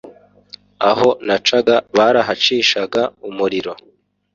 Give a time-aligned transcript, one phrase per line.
[0.89, 3.73] aho nacaga barahacishaga umuriro